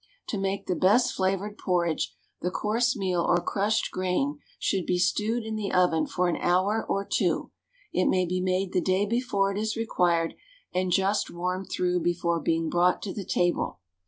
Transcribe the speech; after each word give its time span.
To 0.29 0.37
make 0.39 0.65
the 0.65 0.75
best 0.75 1.13
flavoured 1.13 1.59
porridge, 1.59 2.15
the 2.41 2.49
coarse 2.49 2.95
meal 2.97 3.21
or 3.21 3.37
crushed 3.37 3.91
grain 3.91 4.39
should 4.57 4.87
be 4.87 4.97
stewed 4.97 5.43
in 5.43 5.55
the 5.55 5.71
oven 5.71 6.07
for 6.07 6.27
an 6.27 6.37
hour 6.37 6.83
or 6.89 7.05
two; 7.05 7.51
it 7.93 8.07
may 8.07 8.25
be 8.25 8.41
made 8.41 8.73
the 8.73 8.81
day 8.81 9.05
before 9.05 9.51
it 9.51 9.59
is 9.59 9.77
required, 9.77 10.33
and 10.73 10.91
just 10.91 11.29
warmed 11.29 11.69
through 11.69 11.99
before 11.99 12.39
being 12.39 12.67
brought 12.67 13.03
to 13.03 13.13
the 13.13 13.23
table. 13.23 13.79